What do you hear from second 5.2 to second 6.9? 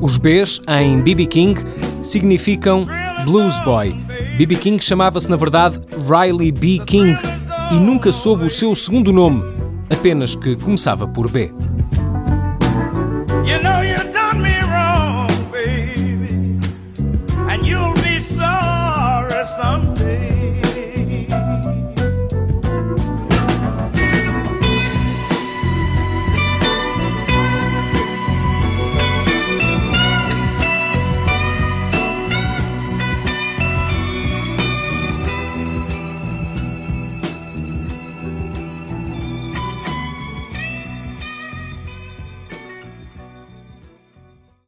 na verdade, Riley B.